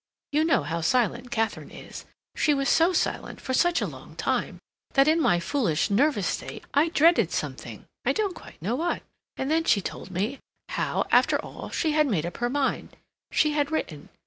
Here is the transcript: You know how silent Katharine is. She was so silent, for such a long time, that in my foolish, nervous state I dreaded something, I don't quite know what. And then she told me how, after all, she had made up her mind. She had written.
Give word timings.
You 0.31 0.43
know 0.45 0.63
how 0.63 0.81
silent 0.81 1.29
Katharine 1.29 1.69
is. 1.69 2.05
She 2.35 2.55
was 2.55 2.69
so 2.69 2.91
silent, 2.91 3.39
for 3.39 3.53
such 3.53 3.81
a 3.81 3.85
long 3.85 4.15
time, 4.15 4.57
that 4.93 5.07
in 5.07 5.21
my 5.21 5.39
foolish, 5.39 5.91
nervous 5.91 6.25
state 6.25 6.63
I 6.73 6.89
dreaded 6.89 7.31
something, 7.31 7.85
I 8.03 8.11
don't 8.11 8.33
quite 8.33 8.59
know 8.63 8.73
what. 8.75 9.03
And 9.37 9.51
then 9.51 9.63
she 9.63 9.79
told 9.79 10.09
me 10.09 10.39
how, 10.69 11.05
after 11.11 11.37
all, 11.39 11.69
she 11.69 11.91
had 11.91 12.07
made 12.07 12.25
up 12.25 12.37
her 12.37 12.49
mind. 12.49 12.97
She 13.31 13.51
had 13.51 13.69
written. 13.69 14.09